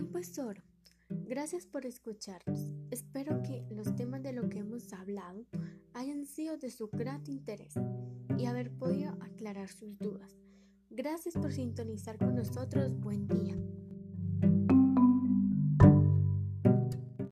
[0.00, 0.62] tiempo es oro.
[1.10, 2.72] Gracias por escucharnos.
[2.90, 5.44] Espero que los temas de lo que hemos hablado
[5.92, 7.74] hayan sido de su gran interés
[8.38, 10.38] y haber podido aclarar sus dudas.
[10.88, 12.98] Gracias por sintonizar con nosotros.
[12.98, 13.59] Buen día.